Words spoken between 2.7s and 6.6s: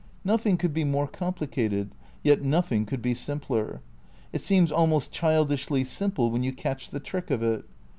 could be simpler. It seems almost childishly simple when you